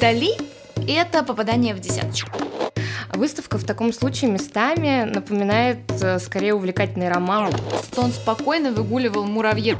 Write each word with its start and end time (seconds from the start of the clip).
Дали– 0.00 0.30
это 0.88 1.22
попадание 1.22 1.74
в 1.74 1.78
десяточку. 1.78 2.30
Выставка 3.12 3.58
в 3.58 3.64
таком 3.64 3.92
случае 3.92 4.30
местами 4.30 5.04
напоминает 5.04 5.80
э, 6.00 6.18
скорее 6.18 6.54
увлекательный 6.54 7.10
роман. 7.10 7.52
Что 7.84 8.00
он 8.00 8.12
спокойно 8.12 8.72
выгуливал 8.72 9.26
муравьев 9.26 9.78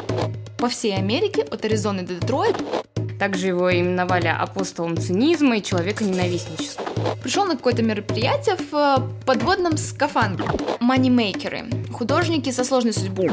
по 0.58 0.68
всей 0.68 0.94
Америке, 0.94 1.40
от 1.40 1.64
Аризоны 1.64 2.02
до 2.02 2.16
Детройта. 2.16 2.62
Также 3.18 3.46
его 3.46 3.72
именовали 3.72 4.26
апостолом 4.26 4.98
цинизма 4.98 5.56
и 5.56 5.62
человека 5.62 6.04
ненавистничества. 6.04 6.84
Пришел 7.22 7.46
на 7.46 7.56
какое-то 7.56 7.82
мероприятие 7.82 8.56
в 8.56 8.74
э, 8.74 9.24
подводном 9.24 9.78
скафандре. 9.78 10.44
Манимейкеры, 10.80 11.64
художники 11.94 12.50
со 12.50 12.64
сложной 12.64 12.92
судьбой. 12.92 13.30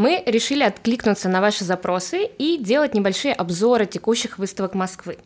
Мы 0.00 0.22
решили 0.24 0.62
откликнуться 0.62 1.28
на 1.28 1.42
ваши 1.42 1.62
запросы 1.62 2.24
и 2.38 2.56
делать 2.56 2.94
небольшие 2.94 3.34
обзоры 3.34 3.84
текущих 3.84 4.38
выставок 4.38 4.74
Москвы. 4.74 5.18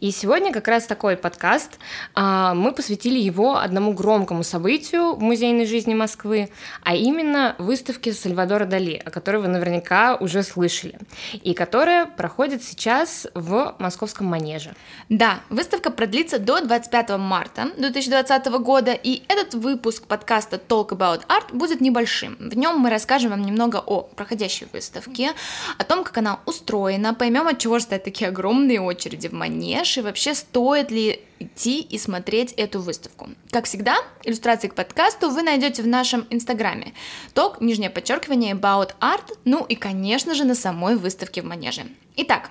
И 0.00 0.10
сегодня 0.10 0.52
как 0.52 0.68
раз 0.68 0.86
такой 0.86 1.16
подкаст. 1.16 1.78
А, 2.14 2.54
мы 2.54 2.72
посвятили 2.72 3.18
его 3.18 3.56
одному 3.58 3.92
громкому 3.92 4.42
событию 4.42 5.14
в 5.14 5.20
музейной 5.20 5.66
жизни 5.66 5.94
Москвы, 5.94 6.50
а 6.82 6.94
именно 6.94 7.54
выставке 7.58 8.12
Сальвадора 8.12 8.64
Дали, 8.64 9.00
о 9.04 9.10
которой 9.10 9.42
вы 9.42 9.48
наверняка 9.48 10.16
уже 10.16 10.42
слышали, 10.42 10.98
и 11.32 11.54
которая 11.54 12.06
проходит 12.06 12.62
сейчас 12.62 13.26
в 13.34 13.74
Московском 13.78 14.26
манеже. 14.26 14.74
Да, 15.08 15.40
выставка 15.50 15.90
продлится 15.90 16.38
до 16.38 16.60
25 16.60 17.10
марта 17.18 17.70
2020 17.76 18.46
года, 18.60 18.92
и 18.92 19.22
этот 19.28 19.54
выпуск 19.54 20.06
подкаста 20.06 20.56
Talk 20.56 20.90
About 20.90 21.26
Art 21.28 21.52
будет 21.52 21.80
небольшим. 21.80 22.36
В 22.38 22.56
нем 22.56 22.78
мы 22.78 22.90
расскажем 22.90 23.30
вам 23.30 23.42
немного 23.42 23.76
о 23.76 24.02
проходящей 24.02 24.66
выставке, 24.72 25.32
о 25.78 25.84
том, 25.84 26.04
как 26.04 26.18
она 26.18 26.40
устроена, 26.46 27.14
поймем, 27.14 27.46
от 27.46 27.58
чего 27.58 27.78
стоят 27.78 28.04
такие 28.04 28.28
огромные 28.28 28.80
очереди 28.80 29.28
в 29.28 29.32
манеже, 29.32 29.57
манеж 29.58 29.98
и 29.98 30.00
вообще 30.00 30.34
стоит 30.34 30.90
ли 30.90 31.20
идти 31.40 31.80
и 31.80 31.98
смотреть 31.98 32.52
эту 32.52 32.80
выставку. 32.80 33.28
Как 33.50 33.64
всегда, 33.64 33.96
иллюстрации 34.24 34.68
к 34.68 34.74
подкасту 34.74 35.30
вы 35.30 35.42
найдете 35.42 35.82
в 35.82 35.86
нашем 35.86 36.26
инстаграме. 36.30 36.94
Ток, 37.34 37.60
нижнее 37.60 37.90
подчеркивание, 37.90 38.54
about 38.54 38.94
art, 39.00 39.36
ну 39.44 39.64
и, 39.64 39.74
конечно 39.74 40.34
же, 40.34 40.44
на 40.44 40.54
самой 40.54 40.96
выставке 40.96 41.42
в 41.42 41.44
Манеже. 41.44 41.82
Итак, 42.16 42.50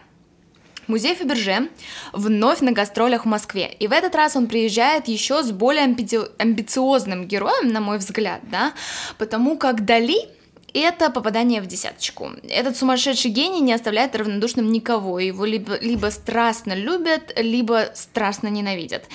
Музей 0.87 1.15
Фаберже 1.15 1.69
вновь 2.13 2.61
на 2.61 2.71
гастролях 2.71 3.25
в 3.25 3.27
Москве. 3.27 3.75
И 3.79 3.87
в 3.87 3.91
этот 3.91 4.15
раз 4.15 4.37
он 4.37 4.47
приезжает 4.47 5.09
еще 5.09 5.43
с 5.43 5.51
более 5.51 5.85
амби- 5.85 6.31
амбициозным 6.37 7.25
героем, 7.25 7.67
на 7.73 7.81
мой 7.81 7.97
взгляд, 7.97 8.41
да, 8.49 8.73
потому 9.17 9.57
как 9.57 9.83
Дали 9.83 10.29
это 10.73 11.09
попадание 11.09 11.61
в 11.61 11.67
десяточку. 11.67 12.31
Этот 12.47 12.77
сумасшедший 12.77 13.31
гений 13.31 13.61
не 13.61 13.73
оставляет 13.73 14.15
равнодушным 14.15 14.71
никого. 14.71 15.19
Его 15.19 15.45
либо, 15.45 15.77
либо 15.79 16.07
страстно 16.07 16.73
любят, 16.73 17.33
либо 17.37 17.89
страстно 17.93 18.47
ненавидят. 18.47 19.05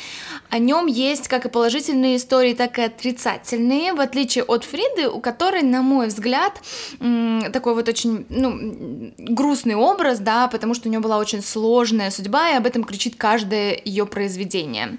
О 0.48 0.58
нем 0.58 0.86
есть 0.86 1.28
как 1.28 1.46
и 1.46 1.48
положительные 1.48 2.16
истории, 2.16 2.54
так 2.54 2.78
и 2.78 2.82
отрицательные, 2.82 3.92
в 3.92 4.00
отличие 4.00 4.44
от 4.44 4.64
Фриды, 4.64 5.08
у 5.08 5.20
которой, 5.20 5.62
на 5.62 5.82
мой 5.82 6.08
взгляд, 6.08 6.60
такой 7.52 7.74
вот 7.74 7.88
очень 7.88 8.26
ну, 8.28 9.12
грустный 9.18 9.74
образ, 9.74 10.18
да, 10.18 10.48
потому 10.48 10.74
что 10.74 10.88
у 10.88 10.90
нее 10.90 11.00
была 11.00 11.18
очень 11.18 11.42
сложная 11.42 12.10
судьба, 12.10 12.50
и 12.50 12.56
об 12.56 12.66
этом 12.66 12.84
кричит 12.84 13.16
каждое 13.16 13.80
ее 13.84 14.06
произведение. 14.06 14.98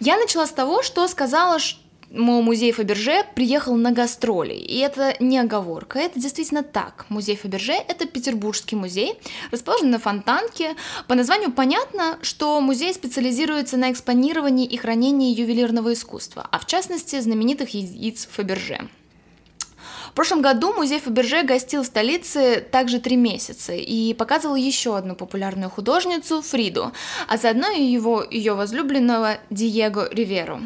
Я 0.00 0.16
начала 0.16 0.46
с 0.46 0.50
того, 0.50 0.82
что 0.82 1.06
сказала, 1.08 1.58
что 1.58 1.78
мой 2.10 2.42
музей 2.42 2.72
Фаберже 2.72 3.24
приехал 3.34 3.76
на 3.76 3.92
гастроли. 3.92 4.54
И 4.54 4.78
это 4.78 5.16
не 5.20 5.38
оговорка, 5.38 5.98
это 5.98 6.20
действительно 6.20 6.62
так. 6.62 7.06
Музей 7.08 7.36
Фаберже— 7.36 7.72
это 7.88 8.06
петербургский 8.06 8.76
музей, 8.76 9.14
расположен 9.50 9.90
на 9.90 9.98
Фонтанке. 9.98 10.74
По 11.06 11.14
названию 11.14 11.52
понятно, 11.52 12.18
что 12.22 12.60
музей 12.60 12.92
специализируется 12.92 13.76
на 13.76 13.92
экспонировании 13.92 14.66
и 14.66 14.76
хранении 14.76 15.34
ювелирного 15.34 15.92
искусства, 15.92 16.46
а 16.50 16.58
в 16.58 16.66
частности 16.66 17.20
знаменитых 17.20 17.70
яиц 17.70 18.28
Фаберже. 18.32 18.88
В 20.10 20.14
прошлом 20.14 20.42
году 20.42 20.72
музей 20.72 20.98
Фаберже 20.98 21.44
гостил 21.44 21.82
в 21.82 21.86
столице 21.86 22.66
также 22.72 22.98
три 22.98 23.16
месяца 23.16 23.72
и 23.72 24.12
показывал 24.14 24.56
еще 24.56 24.96
одну 24.96 25.14
популярную 25.14 25.70
художницу 25.70 26.42
Фриду, 26.42 26.92
а 27.28 27.36
заодно 27.36 27.70
и 27.70 27.82
его, 27.82 28.24
ее 28.28 28.54
возлюбленного 28.54 29.38
Диего 29.50 30.12
Риверу. 30.12 30.60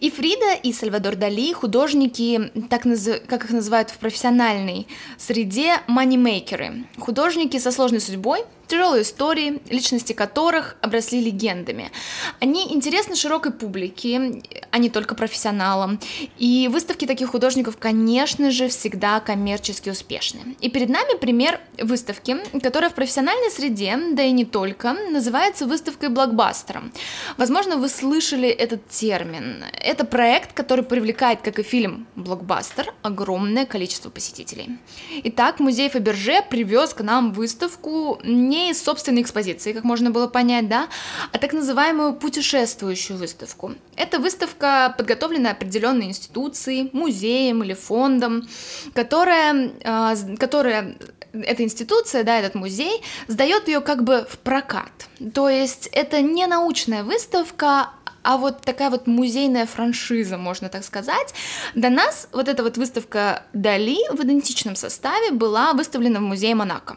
И 0.00 0.10
Фрида, 0.10 0.54
и 0.62 0.72
Сальвадор 0.74 1.16
Дали 1.16 1.54
художники, 1.54 2.52
так 2.68 2.84
наз... 2.84 3.08
как 3.26 3.44
их 3.44 3.50
называют 3.50 3.88
в 3.88 3.96
профессиональной 3.96 4.86
среде, 5.16 5.80
манимейкеры, 5.86 6.84
художники 6.98 7.58
со 7.58 7.72
сложной 7.72 8.02
судьбой, 8.02 8.44
Тяжелые 8.74 9.02
истории, 9.02 9.62
личности 9.70 10.14
которых 10.14 10.76
обросли 10.80 11.20
легендами. 11.20 11.92
Они 12.40 12.74
интересны 12.74 13.14
широкой 13.14 13.52
публике, 13.52 14.42
а 14.72 14.78
не 14.78 14.90
только 14.90 15.14
профессионалам. 15.14 16.00
И 16.38 16.68
выставки 16.72 17.06
таких 17.06 17.28
художников, 17.28 17.76
конечно 17.78 18.50
же, 18.50 18.66
всегда 18.66 19.20
коммерчески 19.20 19.90
успешны. 19.90 20.56
И 20.60 20.68
перед 20.70 20.88
нами 20.88 21.16
пример 21.18 21.60
выставки, 21.80 22.36
которая 22.60 22.90
в 22.90 22.94
профессиональной 22.94 23.52
среде, 23.52 23.96
да 24.10 24.24
и 24.24 24.32
не 24.32 24.44
только, 24.44 24.92
называется 24.92 25.66
выставкой 25.66 26.08
блокбастером. 26.08 26.92
Возможно, 27.36 27.76
вы 27.76 27.88
слышали 27.88 28.48
этот 28.48 28.88
термин. 28.88 29.64
Это 29.80 30.04
проект, 30.04 30.52
который 30.52 30.84
привлекает, 30.84 31.42
как 31.42 31.60
и 31.60 31.62
фильм 31.62 32.08
блокбастер, 32.16 32.92
огромное 33.02 33.66
количество 33.66 34.10
посетителей. 34.10 34.78
Итак, 35.22 35.60
музей 35.60 35.88
Фаберже 35.90 36.42
привез 36.50 36.92
к 36.92 37.02
нам 37.02 37.32
выставку 37.32 38.18
не 38.24 38.63
не 38.64 38.70
из 38.70 38.82
собственной 38.82 39.22
экспозиции, 39.22 39.72
как 39.72 39.84
можно 39.84 40.10
было 40.10 40.26
понять, 40.26 40.68
да, 40.68 40.88
а 41.32 41.38
так 41.38 41.52
называемую 41.52 42.14
путешествующую 42.14 43.18
выставку. 43.18 43.74
Эта 43.96 44.18
выставка 44.18 44.94
подготовлена 44.96 45.50
определенной 45.50 46.06
институцией, 46.06 46.90
музеем 46.92 47.62
или 47.62 47.74
фондом, 47.74 48.48
которая, 48.94 49.72
а, 49.84 50.14
которая 50.38 50.96
эта 51.32 51.62
институция, 51.64 52.24
да, 52.24 52.38
этот 52.38 52.54
музей, 52.54 53.02
сдает 53.26 53.68
ее 53.68 53.80
как 53.80 54.04
бы 54.04 54.26
в 54.28 54.38
прокат. 54.38 55.08
То 55.34 55.48
есть 55.48 55.88
это 55.92 56.22
не 56.22 56.46
научная 56.46 57.02
выставка, 57.02 57.90
а 58.22 58.38
вот 58.38 58.62
такая 58.62 58.90
вот 58.90 59.06
музейная 59.06 59.66
франшиза, 59.66 60.38
можно 60.38 60.68
так 60.68 60.84
сказать. 60.84 61.34
До 61.74 61.90
нас 61.90 62.28
вот 62.32 62.48
эта 62.48 62.62
вот 62.62 62.78
выставка 62.78 63.42
Дали 63.52 63.98
в 64.10 64.22
идентичном 64.24 64.76
составе 64.76 65.32
была 65.32 65.74
выставлена 65.74 66.20
в 66.20 66.22
музее 66.22 66.54
Монако. 66.54 66.96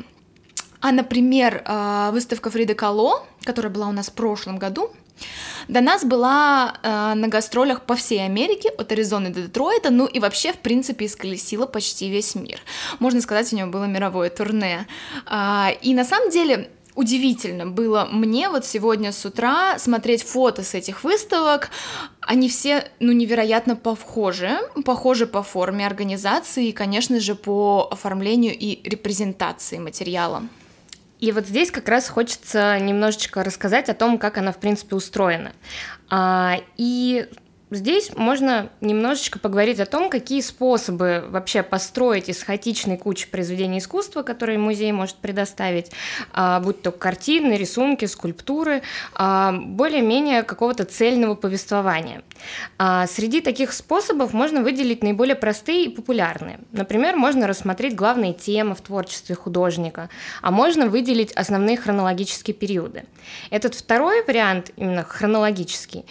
А, 0.82 0.92
например, 0.92 1.64
а, 1.66 2.12
выставка 2.12 2.50
Фриды 2.50 2.76
Кало, 2.76 3.26
которая 3.44 3.72
была 3.72 3.88
у 3.88 3.92
нас 3.92 4.08
в 4.08 4.14
прошлом 4.14 4.58
году, 4.58 4.92
до 5.68 5.82
нас 5.82 6.06
была 6.06 6.76
э, 6.82 7.14
на 7.16 7.28
гастролях 7.28 7.82
по 7.82 7.96
всей 7.96 8.24
Америке, 8.24 8.70
от 8.70 8.92
Аризоны 8.92 9.32
до 9.32 9.42
Детройта, 9.42 9.90
ну 9.90 10.06
и 10.06 10.20
вообще, 10.20 10.54
в 10.54 10.60
принципе, 10.60 11.08
исколесила 11.08 11.66
почти 11.66 12.10
весь 12.10 12.36
мир. 12.36 12.60
Можно 13.00 13.22
сказать, 13.22 13.52
у 13.52 13.56
нее 13.56 13.66
было 13.66 13.86
мировое 13.86 14.30
турне. 14.30 14.88
Э, 15.26 15.70
и 15.82 15.94
на 15.94 16.06
самом 16.06 16.30
деле 16.30 16.70
удивительно 16.96 17.68
было 17.68 18.08
мне 18.12 18.50
вот 18.50 18.66
сегодня 18.66 19.12
с 19.12 19.24
утра 19.26 19.78
смотреть 19.78 20.24
фото 20.24 20.64
с 20.64 20.74
этих 20.74 21.04
выставок. 21.04 21.70
Они 22.22 22.50
все, 22.50 22.90
ну, 23.00 23.12
невероятно 23.12 23.76
похожи. 23.76 24.58
Похожи 24.84 25.28
по 25.28 25.44
форме 25.44 25.86
организации 25.86 26.70
и, 26.70 26.72
конечно 26.72 27.20
же, 27.20 27.36
по 27.36 27.88
оформлению 27.92 28.58
и 28.58 28.82
репрезентации 28.88 29.78
материала. 29.78 30.44
И 31.20 31.32
вот 31.32 31.48
здесь 31.48 31.72
как 31.72 31.90
раз 31.90 32.10
хочется 32.10 32.78
немножечко 32.80 33.44
рассказать 33.44 33.90
о 33.90 33.94
том, 33.94 34.18
как 34.18 34.38
она, 34.38 34.52
в 34.52 34.58
принципе, 34.58 34.96
устроена. 34.96 35.54
А, 36.10 36.58
и 36.78 37.28
Здесь 37.70 38.16
можно 38.16 38.70
немножечко 38.80 39.40
поговорить 39.40 39.82
о 39.82 39.86
том, 39.86 40.10
какие 40.10 40.40
способы 40.40 41.26
вообще 41.28 41.64
построить 41.64 42.30
из 42.30 42.42
хаотичной 42.42 42.96
кучи 42.96 43.28
произведений 43.28 43.80
искусства, 43.80 44.22
которые 44.22 44.58
музей 44.58 44.94
может 44.94 45.18
предоставить, 45.18 45.92
а, 46.32 46.62
будь 46.62 46.82
то 46.82 46.92
картины, 46.92 47.54
рисунки, 47.54 48.06
скульптуры, 48.06 48.84
а, 49.14 49.52
более-менее 49.52 50.44
какого-то 50.44 50.86
цельного 50.86 51.36
повествования. 51.36 52.22
А, 52.78 53.06
среди 53.06 53.42
таких 53.42 53.74
способов 53.74 54.32
можно 54.32 54.62
выделить 54.62 55.04
наиболее 55.04 55.36
простые 55.36 55.86
и 55.86 55.90
популярные. 55.90 56.60
Например, 56.72 57.18
можно 57.18 57.48
рассмотреть 57.48 57.96
главные 57.96 58.34
темы 58.34 58.76
в 58.76 58.82
творчестве 58.82 59.36
художника, 59.36 60.10
а 60.42 60.52
можно 60.52 60.88
выделить 60.88 61.34
основные 61.34 61.76
хронологические 61.76 62.54
периоды. 62.54 63.04
Этот 63.50 63.76
второй 63.76 64.24
вариант, 64.24 64.72
именно 64.78 65.04
хронологический, 65.04 66.06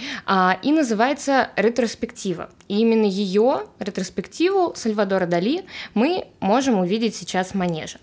и 0.62 0.72
называется 0.72 1.45
ретроспектива. 1.56 2.50
И 2.68 2.80
именно 2.80 3.06
ее, 3.06 3.66
ретроспективу 3.78 4.72
Сальвадора 4.74 5.26
Дали, 5.26 5.64
мы 5.94 6.26
можем 6.40 6.78
увидеть 6.78 7.14
сейчас 7.14 7.48
в 7.48 7.54
Манеже. 7.54 7.98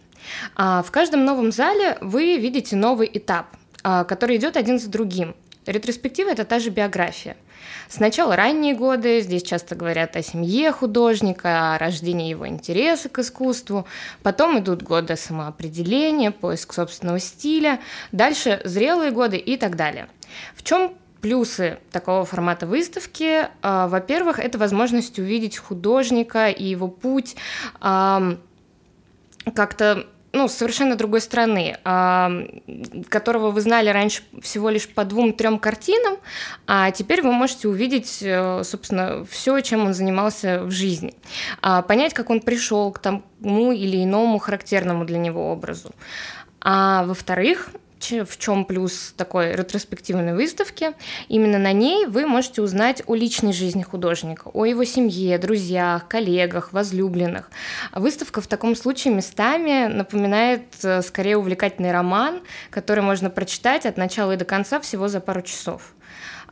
А 0.55 0.83
в 0.83 0.91
каждом 0.91 1.25
новом 1.25 1.51
зале 1.51 1.97
вы 2.01 2.37
видите 2.37 2.75
новый 2.75 3.09
этап, 3.13 3.47
а, 3.83 4.03
который 4.03 4.37
идет 4.37 4.57
один 4.57 4.79
за 4.79 4.89
другим. 4.89 5.35
Ретроспектива— 5.65 6.29
это 6.31 6.43
та 6.45 6.59
же 6.59 6.69
биография. 6.69 7.37
Сначала 7.87 8.35
ранние 8.35 8.73
годы, 8.73 9.21
здесь 9.21 9.43
часто 9.43 9.75
говорят 9.75 10.15
о 10.15 10.23
семье 10.23 10.71
художника, 10.71 11.75
о 11.75 11.77
рождении 11.77 12.29
его 12.29 12.47
интереса 12.47 13.09
к 13.09 13.19
искусству. 13.19 13.85
Потом 14.23 14.59
идут 14.59 14.83
годы 14.83 15.15
самоопределения, 15.15 16.31
поиск 16.31 16.73
собственного 16.73 17.19
стиля. 17.19 17.79
Дальше 18.11 18.61
зрелые 18.63 19.11
годы 19.11 19.37
и 19.37 19.57
так 19.57 19.75
далее. 19.75 20.07
В 20.55 20.63
чем 20.63 20.93
плюсы 21.23 21.79
такого 21.91 22.25
формата 22.25 22.67
выставки? 22.67 23.47
А, 23.61 23.87
во-первых, 23.87 24.37
это 24.39 24.57
возможность 24.59 25.17
увидеть 25.17 25.57
художника 25.57 26.49
и 26.49 26.65
его 26.65 26.87
путь 26.87 27.35
как-то 29.55 30.07
ну, 30.33 30.47
совершенно 30.47 30.95
другой 30.95 31.21
страны, 31.21 31.77
которого 33.09 33.51
вы 33.51 33.61
знали 33.61 33.89
раньше 33.89 34.23
всего 34.41 34.69
лишь 34.69 34.89
по 34.89 35.05
двум-трем 35.05 35.59
картинам, 35.59 36.17
а 36.65 36.89
теперь 36.91 37.21
вы 37.21 37.31
можете 37.31 37.67
увидеть, 37.67 38.19
э, 38.23 38.63
собственно, 38.63 39.25
все, 39.29 39.59
чем 39.59 39.85
он 39.85 39.93
занимался 39.93 40.63
в 40.63 40.71
жизни, 40.71 41.13
а, 41.61 41.83
понять, 41.83 42.15
как 42.15 42.31
он 42.31 42.39
пришел 42.39 42.91
к 42.91 42.97
тому 42.97 43.71
или 43.71 44.03
иному 44.03 44.39
характерному 44.39 45.05
для 45.05 45.19
него 45.19 45.51
образу. 45.51 45.91
А 46.61 47.03
во-вторых, 47.05 47.69
в 48.11 48.37
чем 48.37 48.65
плюс 48.65 49.13
такой 49.15 49.53
ретроспективной 49.55 50.33
выставки. 50.33 50.91
Именно 51.27 51.59
на 51.59 51.71
ней 51.71 52.05
вы 52.05 52.25
можете 52.25 52.61
узнать 52.61 53.03
о 53.07 53.15
личной 53.15 53.53
жизни 53.53 53.83
художника, 53.83 54.49
о 54.53 54.65
его 54.65 54.83
семье, 54.83 55.37
друзьях, 55.37 56.07
коллегах, 56.07 56.73
возлюбленных. 56.73 57.49
Выставка 57.93 58.41
в 58.41 58.47
таком 58.47 58.75
случае 58.75 59.13
местами 59.13 59.87
напоминает 59.87 60.63
э, 60.83 61.01
скорее 61.01 61.37
увлекательный 61.37 61.91
роман, 61.91 62.41
который 62.69 63.03
можно 63.03 63.29
прочитать 63.29 63.85
от 63.85 63.97
начала 63.97 64.33
и 64.33 64.37
до 64.37 64.45
конца 64.45 64.79
всего 64.79 65.07
за 65.07 65.19
пару 65.19 65.41
часов. 65.41 65.93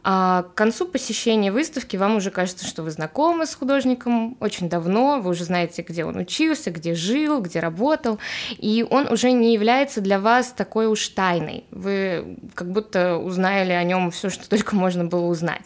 А 0.03 0.44
к 0.44 0.56
концу 0.56 0.88
посещения 0.88 1.51
выставки 1.51 1.95
вам 1.95 2.15
уже 2.15 2.31
кажется, 2.31 2.65
что 2.65 2.81
вы 2.81 2.92
знакомы 2.92 3.45
с 3.45 3.53
художником 3.53 4.36
очень 4.39 4.68
давно, 4.68 5.19
вы 5.19 5.31
уже 5.31 5.44
знаете, 5.44 5.83
где 5.83 6.06
он 6.06 6.18
учился, 6.18 6.71
где 6.71 6.95
жил, 6.95 7.39
где 7.42 7.59
работал, 7.59 8.18
и 8.57 8.86
он 8.89 9.12
уже 9.12 9.31
не 9.31 9.53
является 9.53 10.01
для 10.01 10.19
вас 10.19 10.53
такой 10.53 10.88
уж 10.88 11.07
тайной. 11.09 11.65
Вы 11.69 12.38
как 12.56 12.71
будто 12.71 13.18
узнали 13.18 13.74
о 13.74 13.83
нем 13.83 14.09
все, 14.09 14.30
что 14.30 14.50
только 14.50 14.75
можно 14.75 15.06
было 15.06 15.25
узнать. 15.27 15.65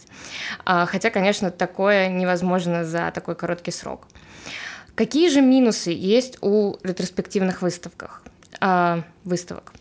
А, 0.65 0.85
хотя, 0.85 1.09
конечно, 1.09 1.49
такое 1.49 2.09
невозможно 2.09 2.83
за 2.83 3.11
такой 3.13 3.35
короткий 3.35 3.71
срок. 3.71 4.07
Какие 4.95 5.29
же 5.29 5.41
минусы 5.41 5.91
есть 5.91 6.37
у 6.41 6.75
ретроспективных 6.83 7.61
выставках? 7.61 8.21
Выставок. 9.25 9.73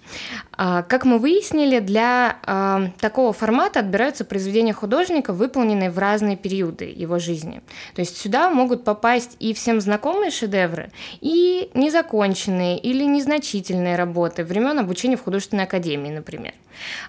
А, 0.56 0.82
как 0.82 1.04
мы 1.04 1.18
выяснили, 1.18 1.78
для 1.78 2.38
а, 2.44 2.88
такого 2.98 3.34
формата 3.34 3.80
отбираются 3.80 4.24
произведения 4.24 4.72
художника, 4.72 5.34
выполненные 5.34 5.90
в 5.90 5.98
разные 5.98 6.38
периоды 6.38 6.90
его 6.96 7.18
жизни. 7.18 7.60
То 7.94 8.00
есть 8.00 8.16
сюда 8.16 8.48
могут 8.48 8.84
попасть 8.84 9.36
и 9.40 9.52
всем 9.52 9.82
знакомые 9.82 10.30
шедевры, 10.30 10.90
и 11.20 11.70
незаконченные 11.74 12.78
или 12.78 13.04
незначительные 13.04 13.96
работы 13.96 14.44
времен 14.44 14.78
обучения 14.78 15.18
в 15.18 15.22
художественной 15.22 15.64
академии, 15.64 16.10
например. 16.10 16.54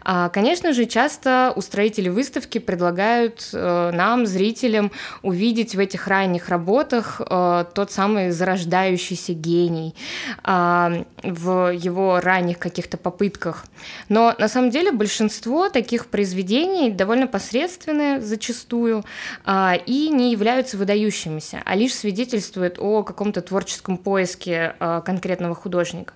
А, 0.04 0.28
конечно 0.30 0.74
же, 0.74 0.86
часто 0.86 1.54
устроители 1.56 2.10
выставки 2.10 2.58
предлагают 2.58 3.50
э, 3.54 3.92
нам, 3.94 4.26
зрителям, 4.26 4.92
увидеть 5.22 5.74
в 5.76 5.80
этих 5.80 6.08
ранних 6.08 6.50
работах 6.50 7.22
э, 7.22 7.66
тот 7.74 7.92
самый 7.92 8.32
зарождающийся 8.32 9.34
гений 9.34 9.96
в 10.44 11.72
его 11.74 12.20
ранних 12.26 12.60
каких-то 12.60 12.98
попытках. 12.98 13.66
Но 14.10 14.36
на 14.38 14.48
самом 14.48 14.70
деле 14.70 14.92
большинство 14.92 15.70
таких 15.70 16.08
произведений 16.08 16.92
довольно 16.92 17.28
посредственные 17.28 18.20
зачастую 18.22 19.06
а, 19.46 19.78
и 19.86 20.10
не 20.10 20.32
являются 20.32 20.78
выдающимися, 20.78 21.62
а 21.64 21.76
лишь 21.76 21.96
свидетельствуют 21.96 22.76
о 22.80 23.04
каком-то 23.04 23.42
творческом 23.42 23.98
поиске 23.98 24.76
а, 24.80 25.02
конкретного 25.02 25.56
художника. 25.56 26.14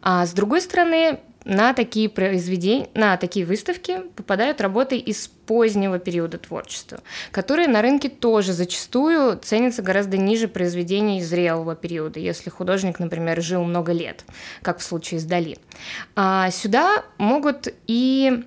А 0.00 0.26
с 0.26 0.32
другой 0.32 0.60
стороны, 0.60 1.20
на 1.44 1.74
такие 1.74 2.08
произведения, 2.08 2.88
на 2.94 3.16
такие 3.16 3.44
выставки 3.44 4.00
попадают 4.16 4.60
работы 4.60 4.96
из 4.96 5.28
позднего 5.28 5.98
периода 5.98 6.38
творчества, 6.38 7.00
которые 7.30 7.68
на 7.68 7.82
рынке 7.82 8.08
тоже 8.08 8.52
зачастую 8.52 9.38
ценятся 9.38 9.82
гораздо 9.82 10.16
ниже 10.16 10.48
произведений 10.48 11.22
зрелого 11.22 11.76
периода, 11.76 12.18
если 12.18 12.50
художник, 12.50 12.98
например, 12.98 13.42
жил 13.42 13.62
много 13.64 13.92
лет, 13.92 14.24
как 14.62 14.78
в 14.78 14.82
случае 14.82 15.20
с 15.20 15.24
Дали. 15.24 15.58
А 16.16 16.50
сюда 16.50 17.04
могут 17.18 17.68
и 17.86 18.44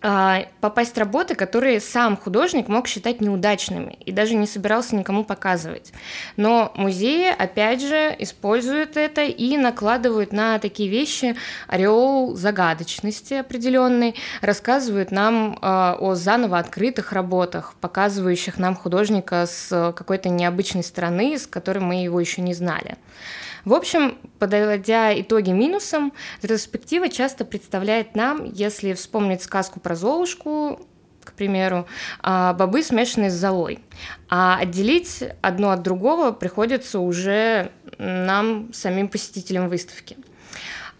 попасть 0.00 0.96
работы, 0.96 1.34
которые 1.34 1.78
сам 1.80 2.16
художник 2.16 2.68
мог 2.68 2.88
считать 2.88 3.20
неудачными 3.20 3.98
и 4.04 4.12
даже 4.12 4.34
не 4.34 4.46
собирался 4.46 4.96
никому 4.96 5.24
показывать. 5.24 5.92
Но 6.36 6.72
музеи, 6.74 7.28
опять 7.28 7.82
же, 7.82 8.16
используют 8.18 8.96
это 8.96 9.22
и 9.22 9.56
накладывают 9.58 10.32
на 10.32 10.58
такие 10.58 10.88
вещи 10.88 11.36
ореол 11.68 12.34
загадочности 12.34 13.34
определенной, 13.34 14.14
рассказывают 14.40 15.10
нам 15.10 15.58
а, 15.60 15.96
о 16.00 16.14
заново 16.14 16.58
открытых 16.58 17.12
работах, 17.12 17.74
показывающих 17.80 18.58
нам 18.58 18.76
художника 18.76 19.44
с 19.46 19.92
какой-то 19.94 20.30
необычной 20.30 20.82
стороны, 20.82 21.38
с 21.38 21.46
которой 21.46 21.80
мы 21.80 22.02
его 22.02 22.18
еще 22.18 22.40
не 22.40 22.54
знали. 22.54 22.96
В 23.64 23.74
общем, 23.74 24.18
подводя 24.38 25.18
итоги 25.20 25.50
минусом, 25.50 26.12
ретроспектива 26.42 27.08
часто 27.08 27.44
представляет 27.44 28.14
нам, 28.14 28.44
если 28.44 28.94
вспомнить 28.94 29.42
сказку 29.42 29.80
про 29.80 29.94
Золушку, 29.94 30.80
к 31.24 31.32
примеру, 31.34 31.86
а, 32.20 32.54
бобы 32.54 32.82
смешанные 32.82 33.30
с 33.30 33.34
золой. 33.34 33.80
А 34.28 34.58
отделить 34.58 35.22
одно 35.42 35.70
от 35.70 35.82
другого 35.82 36.32
приходится 36.32 36.98
уже 37.00 37.72
нам, 37.98 38.72
самим 38.72 39.08
посетителям 39.08 39.68
выставки. 39.68 40.16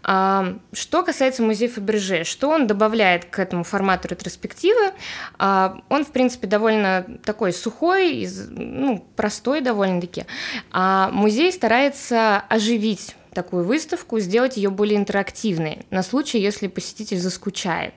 А, 0.03 0.57
что 0.73 1.03
касается 1.03 1.43
музея 1.43 1.69
Фаберже, 1.69 2.23
что 2.23 2.49
он 2.49 2.67
добавляет 2.67 3.25
к 3.25 3.39
этому 3.39 3.63
формату 3.63 4.07
ретроспективы? 4.07 4.91
А, 5.37 5.81
он, 5.89 6.05
в 6.05 6.11
принципе, 6.11 6.47
довольно 6.47 7.05
такой 7.23 7.53
сухой, 7.53 8.27
ну, 8.49 9.05
простой 9.15 9.61
довольно-таки. 9.61 10.25
А 10.71 11.09
музей 11.11 11.51
старается 11.51 12.43
оживить 12.49 13.15
такую 13.33 13.65
выставку, 13.65 14.19
сделать 14.19 14.57
ее 14.57 14.69
более 14.69 14.97
интерактивной, 14.97 15.85
на 15.89 16.03
случай, 16.03 16.39
если 16.39 16.67
посетитель 16.67 17.17
заскучает, 17.17 17.93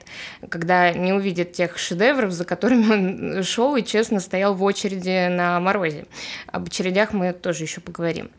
когда 0.49 0.91
не 0.91 1.13
увидит 1.13 1.53
тех 1.53 1.77
шедевров, 1.77 2.31
за 2.31 2.45
которыми 2.45 3.37
он 3.37 3.43
шел 3.43 3.75
и 3.75 3.83
честно 3.83 4.19
стоял 4.19 4.53
в 4.53 4.63
очереди 4.63 5.27
на 5.27 5.59
морозе. 5.59 6.05
Об 6.47 6.67
очередях 6.67 7.13
мы 7.13 7.33
тоже 7.33 7.63
еще 7.63 7.81
поговорим. 7.81 8.31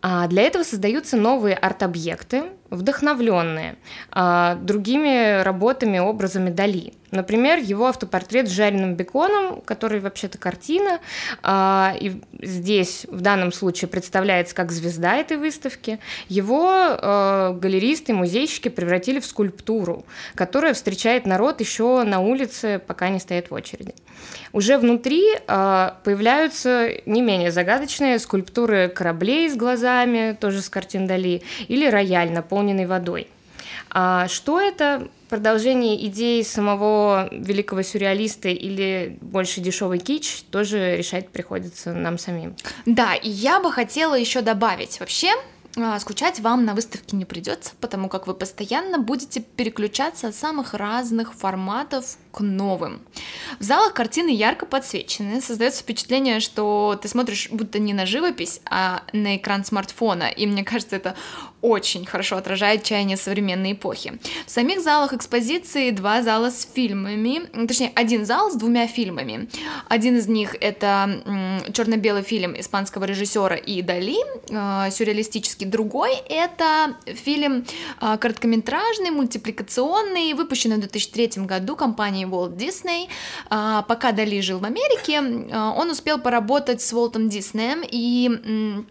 А 0.00 0.26
для 0.28 0.42
этого 0.42 0.62
создаются 0.62 1.16
новые 1.16 1.56
арт-объекты, 1.56 2.44
вдохновленные 2.70 3.76
а, 4.10 4.54
другими 4.56 5.42
работами, 5.42 5.98
образами 5.98 6.50
Дали. 6.50 6.94
Например, 7.10 7.58
его 7.58 7.86
автопортрет 7.86 8.48
с 8.48 8.50
жареным 8.50 8.94
беконом, 8.94 9.62
который 9.62 10.00
вообще-то 10.00 10.36
картина, 10.38 11.00
а, 11.42 11.94
и 11.98 12.20
здесь 12.40 13.06
в 13.08 13.20
данном 13.20 13.52
случае 13.52 13.88
представляется 13.88 14.54
как 14.54 14.72
звезда 14.72 15.16
этой 15.16 15.38
выставки. 15.38 15.98
Его 16.28 16.68
а, 16.70 17.52
галеристы, 17.54 18.12
музейщики 18.12 18.68
превратили 18.68 19.20
в 19.20 19.26
скульптуру, 19.26 20.04
которая 20.34 20.74
встречает 20.74 21.26
народ 21.26 21.60
еще 21.60 22.02
на 22.02 22.20
улице, 22.20 22.80
пока 22.86 23.08
не 23.08 23.20
стоит 23.20 23.50
в 23.50 23.54
очереди. 23.54 23.94
Уже 24.52 24.76
внутри 24.76 25.24
а, 25.46 25.98
появляются 26.04 26.90
не 27.06 27.22
менее 27.22 27.50
загадочные 27.50 28.18
скульптуры 28.18 28.88
кораблей 28.88 29.48
с 29.48 29.56
глазами, 29.56 30.36
тоже 30.38 30.60
с 30.60 30.68
картин 30.68 31.06
Дали, 31.06 31.42
или 31.68 31.88
рояль, 31.88 32.30
наполненный 32.32 32.86
водой. 32.86 33.28
А 33.90 34.28
что 34.28 34.60
это? 34.60 35.08
Продолжение 35.28 36.06
идей 36.06 36.42
самого 36.42 37.28
великого 37.30 37.82
сюрреалиста 37.82 38.48
или 38.48 39.18
больше 39.20 39.60
дешевый 39.60 39.98
кич 39.98 40.42
тоже 40.50 40.96
решать 40.96 41.28
приходится 41.28 41.92
нам 41.92 42.16
самим. 42.16 42.56
Да, 42.86 43.14
и 43.14 43.28
я 43.28 43.60
бы 43.60 43.70
хотела 43.70 44.14
еще 44.14 44.40
добавить 44.40 45.00
вообще, 45.00 45.32
а, 45.76 45.98
скучать 46.00 46.40
вам 46.40 46.64
на 46.64 46.74
выставке 46.74 47.16
не 47.16 47.24
придется, 47.24 47.72
потому 47.80 48.08
как 48.08 48.26
вы 48.26 48.34
постоянно 48.34 48.98
будете 48.98 49.40
переключаться 49.40 50.28
от 50.28 50.34
самых 50.34 50.74
разных 50.74 51.34
форматов 51.34 52.16
новым. 52.40 53.00
В 53.58 53.62
залах 53.62 53.94
картины 53.94 54.30
ярко 54.30 54.66
подсвечены, 54.66 55.40
создается 55.40 55.82
впечатление, 55.82 56.40
что 56.40 56.98
ты 57.00 57.08
смотришь 57.08 57.48
будто 57.50 57.78
не 57.78 57.94
на 57.94 58.06
живопись, 58.06 58.60
а 58.70 59.02
на 59.12 59.36
экран 59.36 59.64
смартфона, 59.64 60.28
и 60.28 60.46
мне 60.46 60.64
кажется, 60.64 60.96
это 60.96 61.16
очень 61.60 62.06
хорошо 62.06 62.36
отражает 62.36 62.84
чаяние 62.84 63.16
современной 63.16 63.72
эпохи. 63.72 64.18
В 64.46 64.50
самих 64.50 64.80
залах 64.80 65.12
экспозиции 65.12 65.90
два 65.90 66.22
зала 66.22 66.50
с 66.50 66.66
фильмами, 66.72 67.46
точнее, 67.66 67.90
один 67.94 68.24
зал 68.24 68.50
с 68.50 68.54
двумя 68.54 68.86
фильмами. 68.86 69.48
Один 69.88 70.16
из 70.16 70.28
них 70.28 70.54
это 70.60 71.22
черно-белый 71.72 72.22
фильм 72.22 72.58
испанского 72.58 73.04
режиссера 73.04 73.56
и 73.56 73.82
Дали, 73.82 74.18
э, 74.50 74.90
сюрреалистический. 74.90 75.66
Другой 75.66 76.14
это 76.28 76.96
фильм 77.06 77.64
э, 78.00 78.18
короткометражный, 78.18 79.10
мультипликационный, 79.10 80.34
выпущенный 80.34 80.76
в 80.76 80.80
2003 80.80 81.44
году 81.44 81.74
компанией 81.74 82.26
Walt 82.30 82.56
Disney. 82.56 83.08
А, 83.50 83.82
пока 83.82 84.12
Дали 84.12 84.40
жил 84.40 84.58
в 84.58 84.64
Америке, 84.64 85.20
а, 85.52 85.72
он 85.72 85.90
успел 85.90 86.18
поработать 86.18 86.82
с 86.82 86.92
Уолтом 86.92 87.28
Диснеем 87.28 87.82
и 87.82 88.84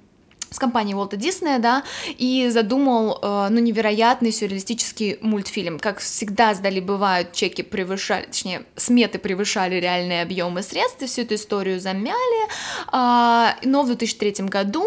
с 0.49 0.59
компанией 0.59 0.95
Уолта 0.95 1.17
Диснея, 1.17 1.59
да, 1.59 1.83
и 2.17 2.49
задумал, 2.49 3.19
э, 3.21 3.47
ну, 3.49 3.59
невероятный 3.59 4.31
сюрреалистический 4.31 5.17
мультфильм. 5.21 5.79
Как 5.79 5.99
всегда 5.99 6.53
сдали 6.53 6.79
бывают, 6.79 7.33
чеки 7.33 7.63
превышали, 7.63 8.25
точнее, 8.25 8.63
сметы 8.75 9.19
превышали 9.19 9.75
реальные 9.75 10.21
объемы 10.21 10.61
средств, 10.61 11.01
и 11.01 11.05
всю 11.05 11.23
эту 11.23 11.35
историю 11.35 11.79
замяли, 11.79 12.47
э, 12.93 13.55
но 13.63 13.83
в 13.83 13.87
2003 13.87 14.47
году 14.47 14.85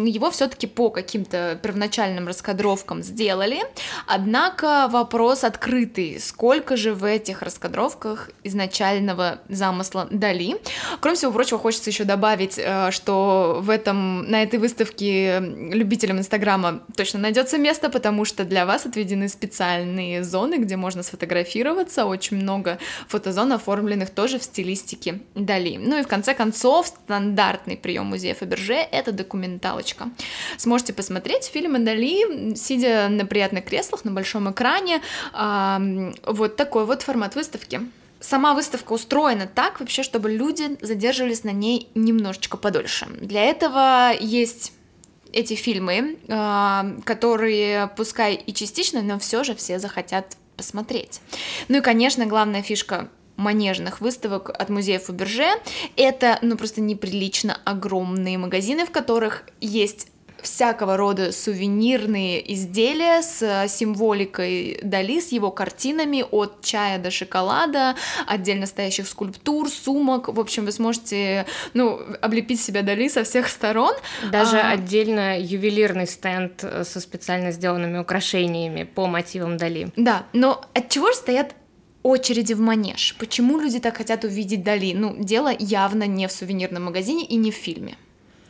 его 0.00 0.30
все-таки 0.30 0.66
по 0.66 0.90
каким-то 0.90 1.58
первоначальным 1.62 2.26
раскадровкам 2.26 3.02
сделали, 3.02 3.60
однако 4.06 4.88
вопрос 4.90 5.44
открытый, 5.44 6.18
сколько 6.20 6.76
же 6.76 6.94
в 6.94 7.04
этих 7.04 7.42
раскадровках 7.42 8.30
изначального 8.44 9.40
замысла 9.48 10.08
дали. 10.10 10.56
Кроме 11.00 11.16
всего 11.16 11.32
прочего, 11.32 11.58
хочется 11.58 11.90
еще 11.90 12.04
добавить, 12.04 12.58
э, 12.58 12.90
что 12.90 13.58
в 13.60 13.70
этом, 13.70 14.24
на 14.30 14.42
этой 14.42 14.58
выставке 14.58 15.40
любителям 15.40 16.18
Инстаграма 16.18 16.82
точно 16.96 17.18
найдется 17.20 17.58
место, 17.58 17.90
потому 17.90 18.24
что 18.24 18.44
для 18.44 18.66
вас 18.66 18.86
отведены 18.86 19.28
специальные 19.28 20.24
зоны, 20.24 20.56
где 20.56 20.76
можно 20.76 21.02
сфотографироваться, 21.02 22.06
очень 22.06 22.36
много 22.36 22.78
фотозон, 23.08 23.52
оформленных 23.52 24.10
тоже 24.10 24.38
в 24.38 24.42
стилистике 24.42 25.20
Дали. 25.34 25.76
Ну 25.76 25.98
и 25.98 26.02
в 26.02 26.08
конце 26.08 26.34
концов, 26.34 26.86
стандартный 26.86 27.76
прием 27.76 28.06
музея 28.06 28.34
Фаберже— 28.34 28.74
это 28.92 29.12
документал 29.12 29.81
галочка. 29.82 30.10
Сможете 30.56 30.92
посмотреть 30.92 31.44
фильмы 31.44 31.80
Дали, 31.80 32.54
сидя 32.54 33.08
на 33.08 33.26
приятных 33.26 33.64
креслах 33.64 34.04
на 34.04 34.12
большом 34.12 34.50
экране. 34.50 35.02
Вот 36.26 36.56
такой 36.56 36.86
вот 36.86 37.02
формат 37.02 37.34
выставки. 37.34 37.80
Сама 38.20 38.54
выставка 38.54 38.92
устроена 38.92 39.48
так 39.52 39.80
вообще, 39.80 40.04
чтобы 40.04 40.30
люди 40.30 40.76
задерживались 40.80 41.42
на 41.42 41.50
ней 41.50 41.88
немножечко 41.94 42.56
подольше. 42.56 43.06
Для 43.20 43.42
этого 43.42 44.12
есть 44.20 44.72
эти 45.32 45.54
фильмы, 45.54 46.18
которые, 47.04 47.90
пускай 47.96 48.34
и 48.34 48.54
частично, 48.54 49.02
но 49.02 49.18
все 49.18 49.42
же 49.42 49.54
все 49.56 49.78
захотят 49.80 50.36
посмотреть. 50.56 51.20
Ну 51.68 51.78
и, 51.78 51.80
конечно, 51.80 52.26
главная 52.26 52.62
фишка 52.62 53.08
манежных 53.42 54.00
выставок 54.00 54.50
от 54.50 54.68
музея 54.70 54.98
Фаберже. 54.98 55.48
Это, 55.96 56.38
ну, 56.42 56.56
просто 56.56 56.80
неприлично 56.80 57.58
огромные 57.64 58.38
магазины, 58.38 58.86
в 58.86 58.90
которых 58.90 59.44
есть 59.60 60.08
всякого 60.42 60.96
рода 60.96 61.32
сувенирные 61.32 62.52
изделия 62.52 63.22
с 63.22 63.68
символикой 63.68 64.80
Дали, 64.82 65.20
с 65.20 65.32
его 65.32 65.50
картинами 65.50 66.24
от 66.30 66.62
чая 66.62 66.98
до 66.98 67.10
шоколада, 67.10 67.94
отдельно 68.26 68.66
стоящих 68.66 69.06
скульптур, 69.08 69.68
сумок. 69.68 70.28
В 70.28 70.40
общем, 70.40 70.64
вы 70.64 70.72
сможете 70.72 71.46
ну, 71.74 72.00
облепить 72.20 72.60
себя 72.60 72.82
Дали 72.82 73.08
со 73.08 73.24
всех 73.24 73.48
сторон. 73.48 73.94
Даже 74.30 74.58
а... 74.58 74.72
отдельно 74.72 75.40
ювелирный 75.40 76.06
стенд 76.06 76.64
со 76.82 77.00
специально 77.00 77.52
сделанными 77.52 77.98
украшениями 77.98 78.82
по 78.82 79.06
мотивам 79.06 79.56
Дали. 79.56 79.88
Да, 79.96 80.26
но 80.32 80.60
от 80.74 80.88
чего 80.88 81.12
же 81.12 81.16
стоят 81.16 81.54
очереди 82.02 82.54
в 82.54 82.60
манеж. 82.60 83.14
Почему 83.18 83.58
люди 83.58 83.78
так 83.80 83.96
хотят 83.96 84.24
увидеть 84.24 84.62
Дали? 84.62 84.92
Ну, 84.94 85.14
дело 85.18 85.52
явно 85.58 86.06
не 86.06 86.26
в 86.28 86.32
сувенирном 86.32 86.84
магазине 86.84 87.24
и 87.24 87.36
не 87.36 87.50
в 87.50 87.54
фильме. 87.54 87.96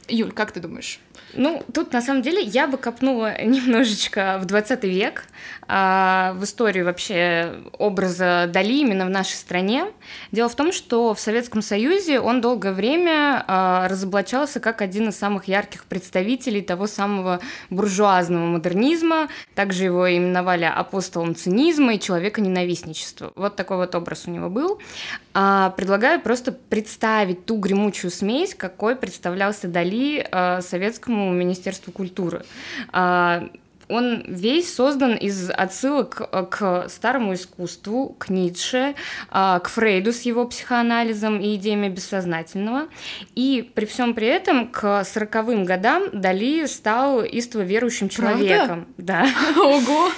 Юль, 0.08 0.32
как 0.32 0.52
ты 0.52 0.60
думаешь? 0.60 1.00
Ну, 1.34 1.62
тут 1.72 1.92
на 1.92 2.02
самом 2.02 2.22
деле 2.22 2.42
я 2.42 2.66
бы 2.66 2.76
копнула 2.76 3.40
немножечко 3.42 4.38
в 4.40 4.44
20 4.44 4.84
век, 4.84 5.24
а, 5.66 6.34
в 6.34 6.44
историю 6.44 6.84
вообще 6.84 7.54
образа 7.78 8.50
Дали 8.52 8.74
именно 8.74 9.06
в 9.06 9.10
нашей 9.10 9.34
стране. 9.34 9.86
Дело 10.30 10.48
в 10.48 10.56
том, 10.56 10.72
что 10.72 11.14
в 11.14 11.20
Советском 11.20 11.62
Союзе 11.62 12.20
он 12.20 12.40
долгое 12.40 12.72
время 12.72 13.44
а, 13.46 13.88
разоблачался 13.88 14.60
как 14.60 14.82
один 14.82 15.08
из 15.08 15.16
самых 15.16 15.48
ярких 15.48 15.84
представителей 15.84 16.62
того 16.62 16.86
самого 16.86 17.40
буржуазного 17.70 18.44
модернизма. 18.44 19.28
Также 19.54 19.84
его 19.84 20.14
именовали 20.14 20.64
апостолом 20.64 21.34
цинизма 21.34 21.94
и 21.94 22.00
человека-ненавистничества. 22.00 23.32
Вот 23.36 23.56
такой 23.56 23.78
вот 23.78 23.94
образ 23.94 24.24
у 24.26 24.30
него 24.30 24.50
был. 24.50 24.80
А, 25.32 25.70
предлагаю 25.70 26.20
просто 26.20 26.52
представить 26.52 27.46
ту 27.46 27.56
гремучую 27.56 28.10
смесь, 28.10 28.54
какой 28.54 28.96
представлялся 28.96 29.68
Дали 29.68 29.91
а, 30.30 30.60
советскому 30.60 31.22
нашему 31.22 31.32
Министерству 31.32 31.92
культуры. 31.92 32.44
Он 33.92 34.24
весь 34.26 34.74
создан 34.74 35.14
из 35.14 35.50
отсылок 35.50 36.22
к 36.50 36.88
старому 36.88 37.34
искусству, 37.34 38.16
к 38.18 38.28
Ницше, 38.28 38.94
а, 39.30 39.58
к 39.60 39.68
Фрейду 39.68 40.12
с 40.12 40.22
его 40.22 40.46
психоанализом 40.46 41.40
и 41.40 41.56
идеями 41.56 41.88
бессознательного. 41.88 42.88
И 43.34 43.70
при 43.74 43.84
всем 43.86 44.14
при 44.14 44.26
этом 44.26 44.68
к 44.68 45.04
сороковым 45.04 45.64
годам 45.64 46.04
Дали 46.12 46.66
стал 46.66 47.22
истово 47.22 47.62
верующим 47.62 48.08
человеком. 48.08 48.86
Правда? 48.96 49.26
Да. 49.26 49.26
Ого! 49.60 50.10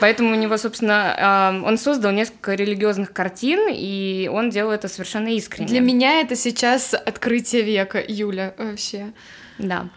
Поэтому 0.00 0.32
у 0.32 0.34
него, 0.34 0.56
собственно, 0.56 1.14
а, 1.18 1.62
он 1.64 1.78
создал 1.78 2.12
несколько 2.12 2.54
религиозных 2.54 3.12
картин, 3.12 3.68
и 3.70 4.30
он 4.32 4.50
делал 4.50 4.72
это 4.72 4.88
совершенно 4.88 5.28
искренне. 5.28 5.68
Для 5.68 5.80
меня 5.80 6.20
это 6.20 6.36
сейчас 6.36 6.94
открытие 6.94 7.62
века, 7.62 8.02
Юля, 8.06 8.54
вообще. 8.58 9.12
Да. 9.58 9.88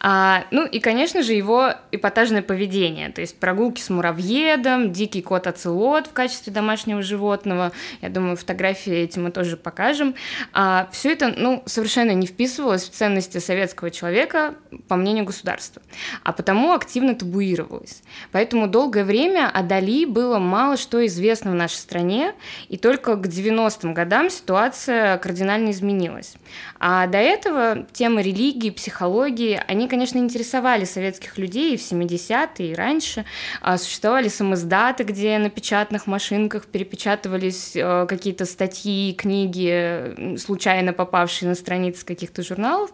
А, 0.00 0.44
ну 0.50 0.66
и, 0.66 0.80
конечно 0.80 1.22
же, 1.22 1.34
его 1.34 1.74
эпатажное 1.92 2.42
поведение, 2.42 3.10
то 3.10 3.20
есть 3.20 3.38
прогулки 3.38 3.80
с 3.80 3.90
муравьедом, 3.90 4.92
дикий 4.92 5.22
кот 5.22 5.46
оцелот 5.46 6.08
в 6.08 6.12
качестве 6.12 6.52
домашнего 6.52 7.02
животного. 7.02 7.72
Я 8.02 8.08
думаю, 8.08 8.36
фотографии 8.36 8.92
эти 8.92 9.18
мы 9.18 9.30
тоже 9.30 9.56
покажем. 9.56 10.14
А, 10.52 10.88
все 10.92 11.12
это, 11.12 11.32
ну, 11.36 11.62
совершенно 11.66 12.10
не 12.10 12.26
вписывалось 12.26 12.84
в 12.84 12.90
ценности 12.90 13.38
советского 13.38 13.90
человека, 13.90 14.54
по 14.88 14.96
мнению 14.96 15.24
государства, 15.24 15.80
а 16.24 16.32
потому 16.32 16.72
активно 16.72 17.14
табуировалось. 17.14 18.02
Поэтому 18.32 18.66
долгое 18.66 19.04
время 19.04 19.50
о 19.52 19.62
Дали 19.62 20.06
было 20.06 20.38
мало 20.38 20.76
что 20.76 21.04
известно 21.06 21.52
в 21.52 21.54
нашей 21.54 21.76
стране, 21.76 22.34
и 22.68 22.76
только 22.76 23.16
к 23.16 23.26
90-м 23.26 23.94
годам 23.94 24.28
ситуация 24.28 25.18
кардинально 25.18 25.70
изменилась. 25.70 26.34
А 26.78 27.06
до 27.06 27.18
этого 27.18 27.86
темы 27.92 28.22
религии, 28.22 28.70
психологии 28.70 29.03
психологии, 29.04 29.60
они, 29.68 29.86
конечно, 29.86 30.18
интересовали 30.18 30.84
советских 30.84 31.36
людей 31.36 31.74
и 31.74 31.76
в 31.76 31.80
70-е, 31.80 32.72
и 32.72 32.74
раньше. 32.74 33.26
А, 33.60 33.76
существовали 33.76 34.28
самоздаты, 34.28 35.04
где 35.04 35.38
на 35.38 35.50
печатных 35.50 36.06
машинках 36.06 36.64
перепечатывались 36.66 37.72
э, 37.76 38.06
какие-то 38.08 38.46
статьи, 38.46 39.12
книги, 39.12 40.38
случайно 40.38 40.94
попавшие 40.94 41.50
на 41.50 41.54
страницы 41.54 42.06
каких-то 42.06 42.42
журналов. 42.42 42.90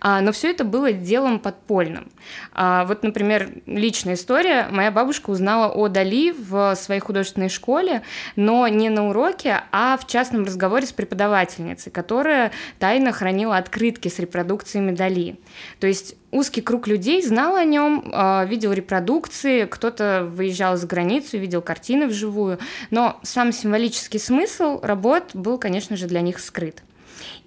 А, 0.00 0.20
но 0.20 0.32
все 0.32 0.50
это 0.50 0.64
было 0.64 0.92
делом 0.92 1.38
подпольным. 1.38 2.10
А, 2.52 2.84
вот, 2.84 3.02
например, 3.02 3.48
личная 3.66 4.14
история. 4.14 4.68
Моя 4.70 4.90
бабушка 4.90 5.30
узнала 5.30 5.72
о 5.72 5.88
Дали 5.88 6.32
в 6.32 6.74
своей 6.74 7.00
художественной 7.00 7.48
школе, 7.48 8.02
но 8.36 8.68
не 8.68 8.90
на 8.90 9.08
уроке, 9.08 9.62
а 9.72 9.96
в 9.96 10.06
частном 10.06 10.44
разговоре 10.44 10.86
с 10.86 10.92
преподавательницей, 10.92 11.90
которая 11.90 12.52
тайно 12.78 13.12
хранила 13.12 13.56
открытки 13.56 14.08
с 14.08 14.18
репродукциями 14.18 14.94
Дали. 14.94 15.38
То 15.80 15.86
есть 15.86 16.16
узкий 16.30 16.60
круг 16.60 16.86
людей 16.86 17.22
знал 17.22 17.56
о 17.56 17.64
нем, 17.64 18.10
а, 18.12 18.44
видел 18.44 18.72
репродукции, 18.72 19.64
кто-то 19.64 20.28
выезжал 20.30 20.76
за 20.76 20.86
границу, 20.86 21.38
видел 21.38 21.62
картины 21.62 22.06
вживую, 22.06 22.58
но 22.90 23.18
сам 23.22 23.52
символический 23.52 24.20
смысл 24.20 24.80
работ 24.82 25.30
был, 25.34 25.58
конечно 25.58 25.96
же, 25.96 26.06
для 26.06 26.20
них 26.20 26.38
скрыт. 26.38 26.82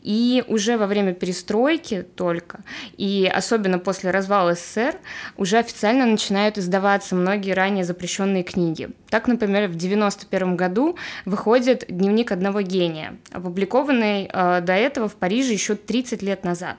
И 0.01 0.44
уже 0.48 0.77
во 0.77 0.88
время 0.88 1.13
перестройки 1.13 2.03
только, 2.15 2.62
и 2.98 3.29
особенно 3.34 3.79
после 3.79 4.12
развала 4.12 4.56
СССР, 4.56 4.96
уже 5.38 5.58
официально 5.58 6.06
начинают 6.06 6.58
издаваться 6.58 7.15
многие 7.15 7.51
ранее 7.51 7.84
запрещенные 7.84 8.44
книги. 8.44 8.89
Так, 9.10 9.27
например, 9.27 9.63
в 9.63 9.75
1991 9.75 10.56
году 10.56 10.98
выходит 11.25 11.86
«Дневник 11.89 12.32
одного 12.32 12.62
гения», 12.62 13.18
опубликованный 13.32 14.29
э, 14.32 14.62
до 14.62 14.74
этого 14.74 15.10
в 15.10 15.15
Париже 15.15 15.53
еще 15.53 15.75
30 15.75 16.22
лет 16.22 16.44
назад. 16.44 16.77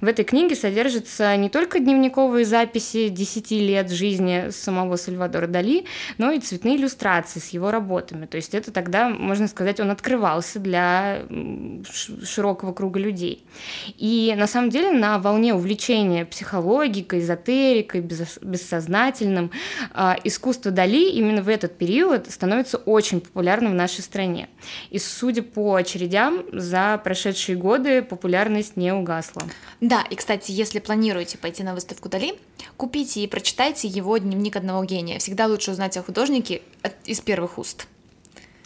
В 0.00 0.06
этой 0.06 0.24
книге 0.24 0.54
содержатся 0.54 1.36
не 1.36 1.48
только 1.48 1.78
дневниковые 1.80 2.44
записи 2.44 3.08
10 3.08 3.50
лет 3.52 3.90
жизни 3.90 4.50
самого 4.50 4.96
Сальвадора 4.96 5.46
Дали, 5.46 5.86
но 6.18 6.30
и 6.30 6.40
цветные 6.40 6.76
иллюстрации 6.76 7.40
с 7.40 7.48
его 7.48 7.70
работами. 7.70 8.26
То 8.26 8.36
есть 8.36 8.54
это 8.54 8.72
тогда, 8.72 9.08
можно 9.08 9.48
сказать, 9.48 9.80
он 9.80 9.90
открывался 9.90 10.58
для 10.58 11.22
широкого 12.24 12.53
круга 12.54 12.98
людей. 12.98 13.44
И 13.96 14.34
на 14.36 14.46
самом 14.46 14.70
деле 14.70 14.90
на 14.90 15.18
волне 15.18 15.54
увлечения 15.54 16.24
психологикой, 16.24 17.20
эзотерикой, 17.20 18.00
бессознательным, 18.00 19.50
а, 19.92 20.16
искусство 20.24 20.70
Дали 20.70 21.10
именно 21.10 21.42
в 21.42 21.48
этот 21.48 21.76
период 21.76 22.30
становится 22.30 22.78
очень 22.78 23.20
популярным 23.20 23.72
в 23.72 23.74
нашей 23.74 24.02
стране. 24.02 24.48
И 24.90 24.98
судя 24.98 25.42
по 25.42 25.74
очередям, 25.74 26.44
за 26.52 27.00
прошедшие 27.02 27.56
годы 27.56 28.02
популярность 28.02 28.76
не 28.76 28.92
угасла. 28.92 29.42
Да, 29.80 30.02
и, 30.10 30.14
кстати, 30.14 30.52
если 30.52 30.78
планируете 30.78 31.38
пойти 31.38 31.62
на 31.62 31.74
выставку 31.74 32.08
Дали, 32.08 32.34
купите 32.76 33.20
и 33.20 33.26
прочитайте 33.26 33.88
его 33.88 34.16
«Дневник 34.18 34.56
одного 34.56 34.84
гения». 34.84 35.18
Всегда 35.18 35.46
лучше 35.46 35.70
узнать 35.70 35.96
о 35.96 36.02
художнике 36.02 36.62
из 37.04 37.20
первых 37.20 37.58
уст. 37.58 37.86